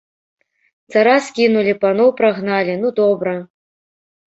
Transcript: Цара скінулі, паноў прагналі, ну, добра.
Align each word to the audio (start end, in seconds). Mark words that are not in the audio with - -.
Цара 0.93 1.13
скінулі, 1.27 1.73
паноў 1.85 2.09
прагналі, 2.23 2.73
ну, 2.83 2.87
добра. 3.05 3.41